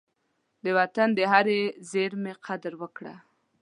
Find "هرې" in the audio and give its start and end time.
1.31-1.59